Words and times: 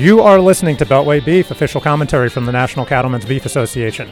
You 0.00 0.22
are 0.22 0.40
listening 0.40 0.78
to 0.78 0.86
Beltway 0.86 1.22
Beef, 1.22 1.50
official 1.50 1.78
commentary 1.78 2.30
from 2.30 2.46
the 2.46 2.52
National 2.52 2.86
Cattlemen's 2.86 3.26
Beef 3.26 3.44
Association. 3.44 4.08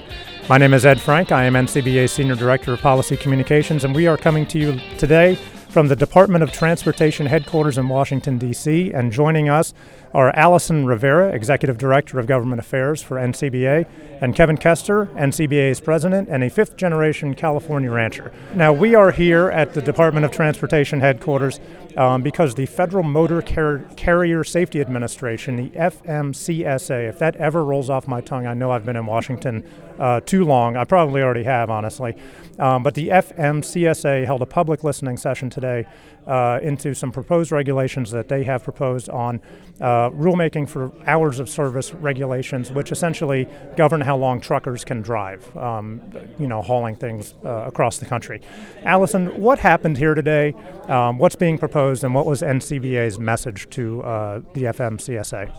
My 0.46 0.58
name 0.58 0.74
is 0.74 0.84
Ed 0.84 1.00
Frank. 1.00 1.32
I 1.32 1.44
am 1.44 1.54
NCBA 1.54 2.10
Senior 2.10 2.34
Director 2.34 2.74
of 2.74 2.82
Policy 2.82 3.16
Communications, 3.16 3.84
and 3.84 3.94
we 3.94 4.06
are 4.06 4.18
coming 4.18 4.44
to 4.48 4.58
you 4.58 4.78
today 4.98 5.36
from 5.70 5.88
the 5.88 5.96
Department 5.96 6.42
of 6.42 6.52
Transportation 6.52 7.24
headquarters 7.24 7.78
in 7.78 7.88
Washington, 7.88 8.36
D.C. 8.36 8.92
And 8.92 9.10
joining 9.10 9.48
us 9.48 9.72
are 10.14 10.34
Allison 10.34 10.86
Rivera, 10.86 11.32
Executive 11.32 11.78
Director 11.78 12.18
of 12.18 12.26
Government 12.26 12.60
Affairs 12.60 13.02
for 13.02 13.16
NCBA, 13.16 13.86
and 14.20 14.34
Kevin 14.34 14.56
Kester, 14.56 15.06
NCBA's 15.14 15.80
President 15.80 16.28
and 16.28 16.42
a 16.42 16.50
fifth 16.50 16.76
generation 16.76 17.34
California 17.34 17.90
rancher. 17.90 18.32
Now, 18.54 18.72
we 18.72 18.94
are 18.94 19.10
here 19.10 19.48
at 19.50 19.74
the 19.74 19.82
Department 19.82 20.24
of 20.24 20.32
Transportation 20.32 21.00
headquarters 21.00 21.60
um, 21.96 22.22
because 22.22 22.54
the 22.54 22.66
Federal 22.66 23.02
Motor 23.02 23.42
Car- 23.42 23.84
Carrier 23.96 24.44
Safety 24.44 24.80
Administration, 24.80 25.56
the 25.56 25.70
FMCSA, 25.70 27.08
if 27.08 27.18
that 27.18 27.36
ever 27.36 27.64
rolls 27.64 27.90
off 27.90 28.08
my 28.08 28.20
tongue, 28.20 28.46
I 28.46 28.54
know 28.54 28.70
I've 28.70 28.86
been 28.86 28.96
in 28.96 29.06
Washington 29.06 29.64
uh, 29.98 30.20
too 30.20 30.44
long. 30.44 30.76
I 30.76 30.84
probably 30.84 31.22
already 31.22 31.44
have, 31.44 31.70
honestly. 31.70 32.16
Um, 32.58 32.82
but 32.82 32.94
the 32.94 33.08
FMCSA 33.08 34.24
held 34.24 34.42
a 34.42 34.46
public 34.46 34.84
listening 34.84 35.16
session 35.16 35.50
today 35.50 35.86
uh, 36.26 36.60
into 36.62 36.94
some 36.94 37.10
proposed 37.10 37.50
regulations 37.50 38.10
that 38.10 38.28
they 38.28 38.44
have 38.44 38.62
proposed 38.62 39.08
on 39.08 39.40
uh, 39.80 39.84
rulemaking 40.10 40.68
for 40.68 40.92
hours 41.06 41.38
of 41.38 41.48
service 41.48 41.94
regulations, 41.94 42.72
which 42.72 42.90
essentially 42.90 43.48
govern 43.76 44.00
how 44.00 44.16
long 44.16 44.40
truckers 44.40 44.84
can 44.84 45.00
drive, 45.00 45.56
um, 45.56 46.00
you 46.38 46.48
know, 46.48 46.60
hauling 46.60 46.96
things 46.96 47.34
uh, 47.44 47.64
across 47.66 47.98
the 47.98 48.06
country. 48.06 48.40
Allison, 48.82 49.26
what 49.40 49.58
happened 49.58 49.96
here 49.96 50.14
today? 50.14 50.54
Um, 50.88 51.18
what's 51.18 51.36
being 51.36 51.58
proposed, 51.58 52.02
and 52.02 52.14
what 52.14 52.26
was 52.26 52.42
NCBA's 52.42 53.18
message 53.18 53.68
to 53.70 54.02
uh, 54.02 54.40
the 54.54 54.64
FMCSA? 54.64 55.52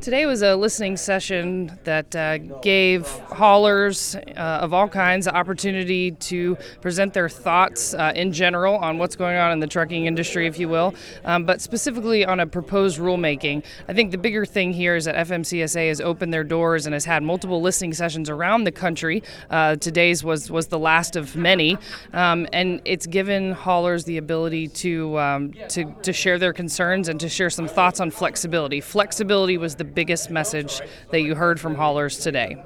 Today 0.00 0.26
was 0.26 0.42
a 0.42 0.56
listening 0.56 0.96
session 0.96 1.78
that 1.84 2.14
uh, 2.14 2.38
gave 2.38 3.06
haulers 3.06 4.14
uh, 4.14 4.60
of 4.62 4.72
all 4.72 4.88
kinds 4.88 5.26
the 5.26 5.36
opportunity 5.36 6.12
to 6.12 6.56
present 6.80 7.12
their 7.12 7.28
thoughts 7.28 7.94
uh, 7.94 8.12
in 8.14 8.32
general 8.32 8.76
on 8.76 8.96
what's 8.96 9.14
going 9.14 9.36
on 9.36 9.52
in 9.52 9.60
the 9.60 9.66
trucking 9.66 10.06
industry, 10.06 10.46
if 10.46 10.58
you 10.58 10.68
will, 10.68 10.94
um, 11.24 11.44
but 11.44 11.60
specifically 11.60 12.24
on 12.24 12.40
a 12.40 12.46
proposed 12.46 12.98
rulemaking. 12.98 13.62
I 13.88 13.92
think 13.92 14.10
the 14.10 14.18
bigger 14.18 14.44
thing 14.44 14.72
here 14.72 14.96
is 14.96 15.04
that 15.04 15.14
FMCSA 15.14 15.88
has 15.88 16.00
opened 16.00 16.32
their 16.32 16.44
doors 16.44 16.86
and 16.86 16.92
has 16.92 17.04
had 17.04 17.22
multiple 17.22 17.60
listening 17.60 17.92
sessions 17.92 18.28
around 18.28 18.64
the 18.64 18.72
country. 18.72 19.22
Uh, 19.50 19.76
today's 19.76 20.24
was 20.24 20.50
was 20.50 20.68
the 20.68 20.78
last 20.78 21.16
of 21.16 21.36
many, 21.36 21.78
um, 22.12 22.46
and 22.52 22.80
it's 22.84 23.06
given 23.06 23.52
haulers 23.52 24.04
the 24.04 24.18
ability 24.18 24.68
to 24.68 25.18
um, 25.18 25.52
to 25.68 25.84
to 26.02 26.12
share 26.12 26.38
their 26.38 26.52
concerns 26.52 27.08
and 27.08 27.20
to 27.20 27.28
share 27.28 27.50
some 27.50 27.68
thoughts 27.68 28.00
on 28.00 28.10
flexibility. 28.10 28.80
Flexibility 28.80 29.56
was 29.56 29.76
the 29.76 29.84
biggest 29.84 30.30
message 30.30 30.80
that 31.10 31.20
you 31.20 31.34
heard 31.34 31.60
from 31.60 31.74
haulers 31.74 32.18
today? 32.18 32.56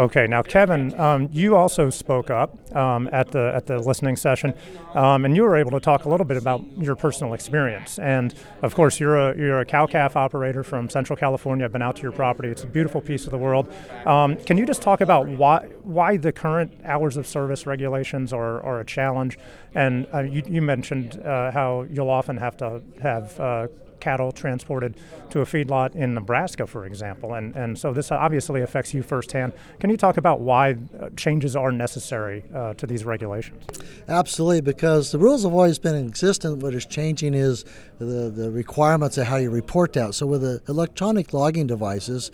Okay, 0.00 0.26
now 0.26 0.40
Kevin, 0.40 0.98
um, 0.98 1.28
you 1.30 1.54
also 1.54 1.90
spoke 1.90 2.30
up 2.30 2.56
um, 2.74 3.06
at 3.12 3.32
the 3.32 3.52
at 3.54 3.66
the 3.66 3.78
listening 3.78 4.16
session, 4.16 4.54
um, 4.94 5.26
and 5.26 5.36
you 5.36 5.42
were 5.42 5.58
able 5.58 5.72
to 5.72 5.80
talk 5.80 6.06
a 6.06 6.08
little 6.08 6.24
bit 6.24 6.38
about 6.38 6.64
your 6.78 6.96
personal 6.96 7.34
experience. 7.34 7.98
And 7.98 8.34
of 8.62 8.74
course, 8.74 8.98
you're 8.98 9.18
a 9.18 9.36
you're 9.36 9.60
a 9.60 9.66
cow 9.66 9.86
calf 9.86 10.16
operator 10.16 10.62
from 10.62 10.88
Central 10.88 11.18
California. 11.18 11.66
I've 11.66 11.72
been 11.72 11.82
out 11.82 11.96
to 11.96 12.02
your 12.02 12.12
property; 12.12 12.48
it's 12.48 12.64
a 12.64 12.66
beautiful 12.66 13.02
piece 13.02 13.26
of 13.26 13.30
the 13.30 13.36
world. 13.36 13.70
Um, 14.06 14.36
can 14.36 14.56
you 14.56 14.64
just 14.64 14.80
talk 14.80 15.02
about 15.02 15.28
why 15.28 15.66
why 15.82 16.16
the 16.16 16.32
current 16.32 16.72
hours 16.82 17.18
of 17.18 17.26
service 17.26 17.66
regulations 17.66 18.32
are, 18.32 18.62
are 18.62 18.80
a 18.80 18.86
challenge? 18.86 19.38
And 19.74 20.06
uh, 20.14 20.20
you, 20.20 20.42
you 20.48 20.62
mentioned 20.62 21.20
uh, 21.20 21.50
how 21.50 21.86
you'll 21.90 22.08
often 22.08 22.38
have 22.38 22.56
to 22.56 22.80
have 23.02 23.38
uh, 23.38 23.66
cattle 24.00 24.32
transported 24.32 24.96
to 25.30 25.40
a 25.40 25.44
feedlot 25.44 25.94
in 25.94 26.14
Nebraska, 26.14 26.66
for 26.66 26.84
example. 26.86 27.34
And, 27.34 27.54
and 27.54 27.78
so 27.78 27.92
this 27.92 28.10
obviously 28.10 28.62
affects 28.62 28.92
you 28.94 29.02
firsthand. 29.02 29.52
Can 29.78 29.90
you 29.90 29.96
talk 29.96 30.16
about 30.16 30.40
why 30.40 30.76
uh, 30.98 31.10
changes 31.16 31.54
are 31.54 31.72
necessary 31.72 32.44
uh, 32.54 32.74
to 32.74 32.86
these 32.86 33.04
regulations? 33.04 33.64
Absolutely, 34.08 34.60
because 34.60 35.12
the 35.12 35.18
rules 35.18 35.44
have 35.44 35.52
always 35.52 35.78
been 35.78 35.94
in 35.94 36.06
existence. 36.06 36.62
What 36.62 36.74
is 36.74 36.86
changing 36.86 37.34
is 37.34 37.64
the, 37.98 38.30
the 38.30 38.50
requirements 38.50 39.18
of 39.18 39.26
how 39.26 39.36
you 39.36 39.50
report 39.50 39.92
that. 39.92 40.14
So 40.14 40.26
with 40.26 40.42
the 40.42 40.60
electronic 40.68 41.32
logging 41.32 41.66
devices, 41.66 42.30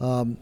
um, 0.00 0.38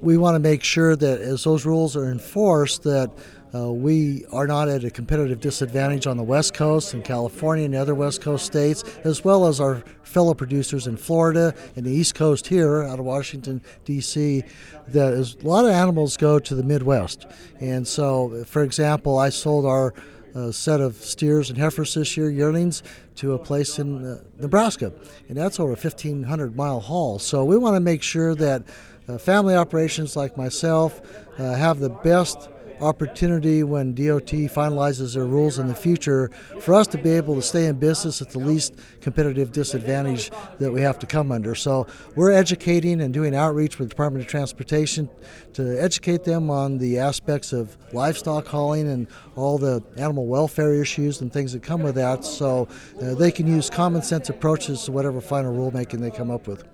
we 0.00 0.18
want 0.18 0.34
to 0.34 0.38
make 0.38 0.62
sure 0.62 0.94
that 0.94 1.20
as 1.20 1.44
those 1.44 1.64
rules 1.64 1.96
are 1.96 2.10
enforced, 2.10 2.82
that 2.82 3.10
uh, 3.54 3.72
we 3.72 4.24
are 4.32 4.46
not 4.46 4.68
at 4.68 4.84
a 4.84 4.90
competitive 4.90 5.40
disadvantage 5.40 6.06
on 6.06 6.16
the 6.16 6.22
West 6.22 6.54
Coast 6.54 6.94
and 6.94 7.04
California 7.04 7.64
and 7.64 7.74
the 7.74 7.78
other 7.78 7.94
West 7.94 8.20
Coast 8.20 8.44
states, 8.44 8.84
as 9.04 9.24
well 9.24 9.46
as 9.46 9.60
our 9.60 9.82
fellow 10.02 10.34
producers 10.34 10.86
in 10.86 10.96
Florida 10.96 11.54
and 11.76 11.84
the 11.84 11.90
East 11.90 12.14
Coast 12.14 12.46
here 12.46 12.82
out 12.82 12.98
of 12.98 13.04
Washington, 13.04 13.62
D.C. 13.84 14.42
That 14.88 15.12
is, 15.12 15.36
a 15.42 15.46
lot 15.46 15.64
of 15.64 15.70
animals 15.70 16.16
go 16.16 16.38
to 16.38 16.54
the 16.54 16.62
Midwest. 16.62 17.26
And 17.60 17.86
so, 17.86 18.44
for 18.44 18.62
example, 18.62 19.18
I 19.18 19.28
sold 19.28 19.66
our 19.66 19.94
uh, 20.34 20.52
set 20.52 20.80
of 20.80 20.96
steers 20.96 21.48
and 21.48 21.58
heifers 21.58 21.94
this 21.94 22.16
year, 22.16 22.30
yearlings, 22.30 22.82
to 23.16 23.32
a 23.32 23.38
place 23.38 23.78
in 23.78 24.04
uh, 24.04 24.22
Nebraska. 24.38 24.92
And 25.28 25.36
that's 25.36 25.58
over 25.58 25.72
a 25.72 25.76
1,500 25.76 26.54
mile 26.54 26.80
haul. 26.80 27.18
So 27.18 27.44
we 27.44 27.56
want 27.56 27.74
to 27.74 27.80
make 27.80 28.02
sure 28.02 28.34
that 28.34 28.62
uh, 29.08 29.18
family 29.18 29.54
operations 29.54 30.16
like 30.16 30.36
myself 30.36 31.00
uh, 31.38 31.54
have 31.54 31.78
the 31.78 31.88
best 31.88 32.50
opportunity 32.80 33.62
when 33.62 33.94
DOT 33.94 34.26
finalizes 34.26 35.14
their 35.14 35.24
rules 35.24 35.58
in 35.58 35.68
the 35.68 35.74
future 35.74 36.30
for 36.60 36.74
us 36.74 36.86
to 36.88 36.98
be 36.98 37.10
able 37.10 37.34
to 37.34 37.42
stay 37.42 37.66
in 37.66 37.78
business 37.78 38.20
at 38.20 38.30
the 38.30 38.38
least 38.38 38.74
competitive 39.00 39.52
disadvantage 39.52 40.30
that 40.58 40.72
we 40.72 40.80
have 40.80 40.98
to 40.98 41.06
come 41.06 41.32
under. 41.32 41.54
So 41.54 41.86
we're 42.14 42.32
educating 42.32 43.00
and 43.00 43.12
doing 43.12 43.34
outreach 43.34 43.78
with 43.78 43.88
the 43.88 43.94
Department 43.94 44.24
of 44.24 44.30
Transportation 44.30 45.08
to 45.54 45.82
educate 45.82 46.24
them 46.24 46.50
on 46.50 46.78
the 46.78 46.98
aspects 46.98 47.52
of 47.52 47.76
livestock 47.92 48.46
hauling 48.46 48.88
and 48.88 49.06
all 49.36 49.58
the 49.58 49.82
animal 49.96 50.26
welfare 50.26 50.74
issues 50.74 51.20
and 51.20 51.32
things 51.32 51.52
that 51.52 51.62
come 51.62 51.82
with 51.82 51.94
that 51.94 52.24
so 52.24 52.68
uh, 53.02 53.14
they 53.14 53.30
can 53.30 53.46
use 53.46 53.70
common 53.70 54.02
sense 54.02 54.28
approaches 54.28 54.84
to 54.84 54.92
whatever 54.92 55.20
final 55.20 55.54
rulemaking 55.54 56.00
they 56.00 56.10
come 56.10 56.30
up 56.30 56.46
with. 56.46 56.64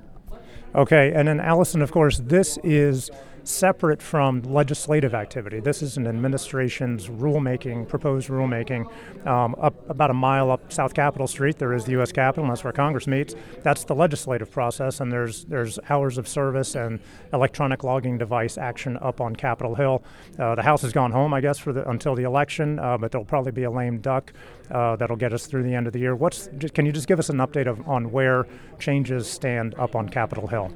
Okay, 0.75 1.13
and 1.15 1.29
then 1.29 1.39
Allison, 1.39 1.83
of 1.83 1.93
course, 1.93 2.19
this 2.19 2.59
is 2.65 3.11
separate 3.45 4.03
from 4.03 4.43
legislative 4.43 5.15
activity. 5.15 5.61
This 5.61 5.83
is 5.83 5.97
an 5.97 6.07
administration's 6.07 7.09
rulemaking, 7.09 7.89
proposed 7.89 8.29
rulemaking. 8.29 8.87
Um, 9.27 9.55
up 9.61 9.89
about 9.89 10.11
a 10.11 10.15
mile 10.15 10.51
up 10.51 10.73
South 10.73 10.95
Capitol 10.95 11.27
Street, 11.27 11.59
there 11.59 11.73
is 11.73 11.85
the 11.85 11.93
U.S. 11.93 12.13
Capitol, 12.13 12.45
and 12.45 12.51
that's 12.51 12.65
where 12.65 12.73
Congress 12.73 13.07
meets. 13.07 13.35
That's 13.63 13.85
the 13.85 13.95
legislative 13.95 14.51
process, 14.51 15.01
and 15.01 15.11
there's 15.11 15.45
there's 15.45 15.79
hours 15.89 16.19
of 16.19 16.29
service 16.29 16.75
and 16.75 17.01
electronic 17.33 17.85
logging 17.85 18.19
device 18.19 18.59
action 18.59 18.97
up 19.01 19.21
on 19.21 19.37
Capitol 19.37 19.75
Hill. 19.75 20.03
Uh, 20.39 20.55
the 20.55 20.63
House 20.63 20.83
has 20.83 20.93
gone 20.93 21.13
home, 21.13 21.35
I 21.35 21.41
guess, 21.41 21.59
for 21.59 21.73
the, 21.73 21.89
until 21.89 22.15
the 22.15 22.25
election, 22.25 22.79
uh, 22.79 22.99
but 22.99 23.11
there'll 23.11 23.25
probably 23.25 23.53
be 23.53 23.65
a 23.65 23.71
lame 23.71 23.99
duck 23.99 24.33
uh, 24.71 24.97
that'll 24.97 25.17
get 25.17 25.33
us 25.33 25.47
through 25.47 25.63
the 25.63 25.75
end 25.75 25.87
of 25.87 25.93
the 25.93 25.99
year. 25.99 26.15
What's 26.15 26.49
can 26.75 26.87
you 26.87 26.93
just 26.93 27.09
give 27.09 27.19
us 27.19 27.29
an 27.29 27.39
update 27.39 27.67
of 27.67 27.87
on 27.89 28.11
where 28.11 28.47
changes 28.79 29.29
stand 29.29 29.75
up 29.77 29.95
on 29.95 30.09
Capitol 30.09 30.47
Hill? 30.47 30.73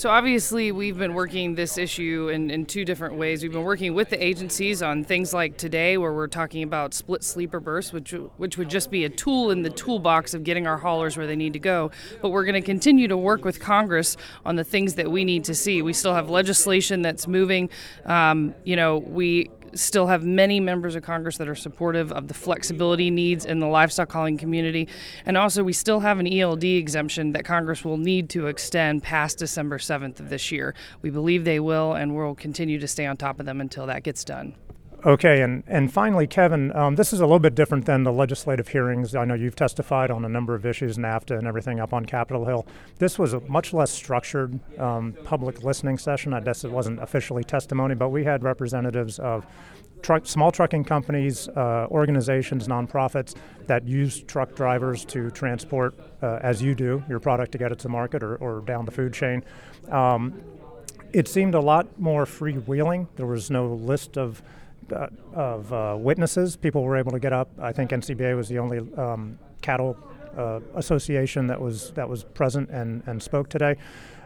So 0.00 0.08
obviously, 0.08 0.72
we've 0.72 0.96
been 0.96 1.12
working 1.12 1.56
this 1.56 1.76
issue 1.76 2.30
in, 2.32 2.48
in 2.48 2.64
two 2.64 2.86
different 2.86 3.16
ways. 3.16 3.42
We've 3.42 3.52
been 3.52 3.64
working 3.64 3.92
with 3.92 4.08
the 4.08 4.24
agencies 4.24 4.80
on 4.80 5.04
things 5.04 5.34
like 5.34 5.58
today, 5.58 5.98
where 5.98 6.14
we're 6.14 6.26
talking 6.26 6.62
about 6.62 6.94
split 6.94 7.22
sleeper 7.22 7.60
berths, 7.60 7.92
which 7.92 8.12
which 8.38 8.56
would 8.56 8.70
just 8.70 8.90
be 8.90 9.04
a 9.04 9.10
tool 9.10 9.50
in 9.50 9.60
the 9.60 9.68
toolbox 9.68 10.32
of 10.32 10.42
getting 10.42 10.66
our 10.66 10.78
haulers 10.78 11.18
where 11.18 11.26
they 11.26 11.36
need 11.36 11.52
to 11.52 11.58
go. 11.58 11.90
But 12.22 12.30
we're 12.30 12.46
going 12.46 12.54
to 12.54 12.62
continue 12.62 13.08
to 13.08 13.16
work 13.18 13.44
with 13.44 13.60
Congress 13.60 14.16
on 14.46 14.56
the 14.56 14.64
things 14.64 14.94
that 14.94 15.10
we 15.10 15.22
need 15.22 15.44
to 15.44 15.54
see. 15.54 15.82
We 15.82 15.92
still 15.92 16.14
have 16.14 16.30
legislation 16.30 17.02
that's 17.02 17.28
moving. 17.28 17.68
Um, 18.06 18.54
you 18.64 18.76
know, 18.76 18.96
we 18.96 19.50
still 19.74 20.06
have 20.06 20.24
many 20.24 20.60
members 20.60 20.94
of 20.94 21.02
Congress 21.02 21.36
that 21.38 21.48
are 21.48 21.54
supportive 21.54 22.12
of 22.12 22.28
the 22.28 22.34
flexibility 22.34 23.10
needs 23.10 23.44
in 23.44 23.60
the 23.60 23.66
livestock 23.66 24.10
hauling 24.12 24.38
community. 24.38 24.88
And 25.26 25.36
also, 25.36 25.62
we 25.62 25.72
still 25.72 26.00
have 26.00 26.18
an 26.18 26.32
ELD 26.32 26.64
exemption 26.64 27.32
that 27.32 27.44
Congress 27.44 27.84
will 27.84 27.98
need 27.98 28.28
to 28.30 28.46
extend 28.46 29.02
past 29.02 29.38
December 29.38 29.78
7th 29.78 30.20
of 30.20 30.28
this 30.28 30.50
year. 30.50 30.74
We 31.02 31.10
believe 31.10 31.44
they 31.44 31.60
will, 31.60 31.94
and 31.94 32.14
we'll 32.14 32.34
continue 32.34 32.78
to 32.78 32.88
stay 32.88 33.06
on 33.06 33.16
top 33.16 33.40
of 33.40 33.46
them 33.46 33.60
until 33.60 33.86
that 33.86 34.02
gets 34.02 34.24
done. 34.24 34.54
Okay, 35.04 35.40
and, 35.40 35.64
and 35.66 35.90
finally, 35.90 36.26
Kevin, 36.26 36.76
um, 36.76 36.96
this 36.96 37.14
is 37.14 37.20
a 37.20 37.24
little 37.24 37.38
bit 37.38 37.54
different 37.54 37.86
than 37.86 38.02
the 38.02 38.12
legislative 38.12 38.68
hearings. 38.68 39.14
I 39.14 39.24
know 39.24 39.32
you've 39.32 39.56
testified 39.56 40.10
on 40.10 40.26
a 40.26 40.28
number 40.28 40.54
of 40.54 40.66
issues, 40.66 40.98
NAFTA 40.98 41.38
and 41.38 41.46
everything 41.46 41.80
up 41.80 41.94
on 41.94 42.04
Capitol 42.04 42.44
Hill. 42.44 42.66
This 42.98 43.18
was 43.18 43.32
a 43.32 43.40
much 43.40 43.72
less 43.72 43.90
structured 43.90 44.60
um, 44.78 45.14
public 45.24 45.62
listening 45.62 45.96
session. 45.96 46.34
I 46.34 46.40
guess 46.40 46.64
it 46.64 46.70
wasn't 46.70 47.02
officially 47.02 47.42
testimony, 47.44 47.94
but 47.94 48.10
we 48.10 48.24
had 48.24 48.42
representatives 48.42 49.18
of 49.18 49.46
truck, 50.02 50.26
small 50.26 50.52
trucking 50.52 50.84
companies, 50.84 51.48
uh, 51.48 51.86
organizations, 51.90 52.68
nonprofits 52.68 53.34
that 53.68 53.88
use 53.88 54.22
truck 54.24 54.54
drivers 54.54 55.06
to 55.06 55.30
transport, 55.30 55.94
uh, 56.22 56.40
as 56.42 56.60
you 56.60 56.74
do, 56.74 57.02
your 57.08 57.20
product 57.20 57.52
to 57.52 57.58
get 57.58 57.72
it 57.72 57.78
to 57.78 57.88
market 57.88 58.22
or, 58.22 58.36
or 58.36 58.60
down 58.60 58.84
the 58.84 58.92
food 58.92 59.14
chain. 59.14 59.42
Um, 59.90 60.42
it 61.14 61.26
seemed 61.26 61.54
a 61.54 61.60
lot 61.60 61.98
more 61.98 62.26
freewheeling. 62.26 63.08
There 63.16 63.26
was 63.26 63.50
no 63.50 63.72
list 63.72 64.18
of 64.18 64.42
uh, 64.92 65.08
of 65.34 65.72
uh, 65.72 65.96
witnesses. 65.98 66.56
People 66.56 66.82
were 66.82 66.96
able 66.96 67.12
to 67.12 67.18
get 67.18 67.32
up. 67.32 67.48
I 67.60 67.72
think 67.72 67.90
NCBA 67.90 68.36
was 68.36 68.48
the 68.48 68.58
only 68.58 68.78
um, 68.96 69.38
cattle 69.62 69.96
uh, 70.36 70.60
association 70.74 71.46
that 71.48 71.60
was 71.60 71.92
that 71.92 72.08
was 72.08 72.24
present 72.24 72.70
and, 72.70 73.02
and 73.06 73.22
spoke 73.22 73.48
today. 73.48 73.76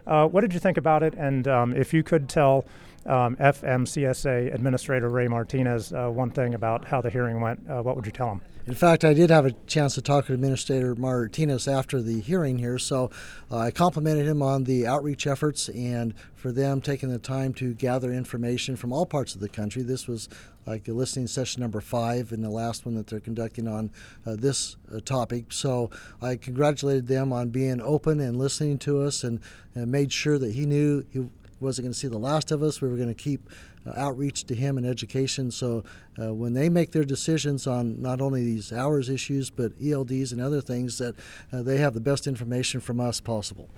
Uh, 0.07 0.27
what 0.27 0.43
did 0.43 0.53
you 0.53 0.61
think 0.61 0.77
about 0.77 1.03
it? 1.03 1.15
And 1.15 1.49
um, 1.49 1.75
if 1.75 1.95
you 1.95 2.03
could 2.03 2.29
tell 2.29 2.67
um, 3.07 3.37
FMCSA 3.37 4.55
Administrator 4.55 5.09
Ray 5.09 5.29
Martinez 5.29 5.93
uh, 5.93 6.09
one 6.09 6.31
thing 6.31 6.55
about 6.55 6.85
how 6.87 7.01
the 7.01 7.11
hearing 7.11 7.41
went, 7.41 7.61
uh, 7.69 7.83
what 7.83 7.97
would 7.97 8.07
you 8.07 8.13
tell 8.13 8.31
him? 8.31 8.41
In 8.67 8.75
fact, 8.75 9.05
I 9.05 9.13
did 9.13 9.29
have 9.29 9.45
a 9.45 9.53
chance 9.67 9.95
to 9.97 10.01
talk 10.01 10.27
to 10.27 10.33
Administrator 10.33 10.95
Martinez 10.95 11.69
after 11.69 12.01
the 12.01 12.21
hearing 12.21 12.57
here, 12.57 12.79
so 12.79 13.11
uh, 13.51 13.59
I 13.59 13.71
complimented 13.71 14.27
him 14.27 14.41
on 14.41 14.65
the 14.65 14.87
outreach 14.87 15.27
efforts 15.27 15.69
and 15.69 16.15
for 16.35 16.51
them 16.51 16.81
taking 16.81 17.11
the 17.11 17.19
time 17.19 17.53
to 17.55 17.75
gather 17.75 18.11
information 18.11 18.77
from 18.77 18.91
all 18.91 19.05
parts 19.05 19.35
of 19.35 19.43
the 19.43 19.51
country. 19.51 19.83
This 19.83 20.09
was 20.09 20.31
like 20.67 20.89
a 20.89 20.93
listening 20.93 21.27
session 21.27 21.61
number 21.61 21.83
five 21.83 22.33
and 22.33 22.43
the 22.43 22.49
last 22.49 22.87
one 22.87 22.95
that 22.95 23.07
they're 23.07 23.21
conducting 23.21 23.69
on 23.69 23.91
uh, 24.25 24.35
this 24.35 24.77
uh, 24.95 25.01
topic. 25.01 25.53
So 25.53 25.91
I 26.23 26.37
congratulated 26.37 27.07
them 27.07 27.35
on 27.35 27.51
being 27.51 27.83
open 27.83 28.19
and 28.19 28.39
listening 28.39 28.79
to 28.79 29.03
us 29.03 29.25
and, 29.25 29.41
and 29.75 29.93
made 29.93 30.11
sure 30.11 30.39
that 30.39 30.55
he 30.55 30.65
knew 30.65 31.05
he 31.11 31.29
wasn't 31.61 31.85
going 31.85 31.93
to 31.93 31.99
see 31.99 32.09
the 32.09 32.19
last 32.19 32.51
of 32.51 32.63
us. 32.63 32.81
We 32.81 32.89
were 32.89 32.97
going 32.97 33.09
to 33.09 33.15
keep 33.15 33.49
uh, 33.87 33.93
outreach 33.97 34.45
to 34.45 34.55
him 34.55 34.79
and 34.79 34.87
education. 34.87 35.51
So 35.51 35.85
uh, 36.21 36.35
when 36.35 36.55
they 36.55 36.69
make 36.69 36.93
their 36.93 37.05
decisions 37.05 37.67
on 37.67 38.01
not 38.01 38.21
only 38.21 38.43
these 38.45 38.73
hours 38.73 39.09
issues 39.09 39.51
but 39.51 39.79
ELDs 39.79 40.33
and 40.33 40.41
other 40.41 40.61
things, 40.61 40.99
that 40.99 41.15
uh, 41.53 41.63
they 41.63 41.79
have 41.79 41.95
the 41.95 42.01
best 42.01 42.27
information 42.27 42.81
from 42.81 43.01
us 43.01 43.21
possible. 43.21 43.69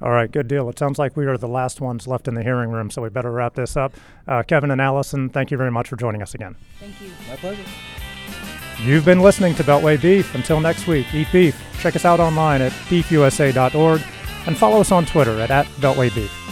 All 0.00 0.10
right, 0.10 0.30
good 0.30 0.48
deal. 0.48 0.68
It 0.68 0.78
sounds 0.80 0.98
like 0.98 1.16
we 1.16 1.26
are 1.26 1.38
the 1.38 1.46
last 1.46 1.80
ones 1.80 2.08
left 2.08 2.26
in 2.26 2.34
the 2.34 2.42
hearing 2.42 2.70
room, 2.70 2.90
so 2.90 3.02
we 3.02 3.08
better 3.08 3.30
wrap 3.30 3.54
this 3.54 3.76
up. 3.76 3.92
Uh, 4.26 4.42
Kevin 4.42 4.72
and 4.72 4.80
Allison, 4.80 5.28
thank 5.28 5.52
you 5.52 5.56
very 5.56 5.70
much 5.70 5.88
for 5.88 5.94
joining 5.94 6.22
us 6.22 6.34
again. 6.34 6.56
Thank 6.80 7.00
you. 7.00 7.10
My 7.28 7.36
pleasure. 7.36 7.62
You've 8.80 9.04
been 9.04 9.20
listening 9.20 9.54
to 9.54 9.62
Beltway 9.62 10.00
Beef. 10.00 10.34
Until 10.34 10.60
next 10.60 10.88
week, 10.88 11.06
eat 11.14 11.28
beef. 11.30 11.56
Check 11.78 11.94
us 11.94 12.04
out 12.04 12.18
online 12.18 12.62
at 12.62 12.72
beefusa.org 12.72 14.02
and 14.46 14.58
follow 14.58 14.80
us 14.80 14.90
on 14.90 15.06
Twitter 15.06 15.38
at, 15.40 15.52
at 15.52 15.66
Beltway 15.76 16.12
Beef. 16.12 16.51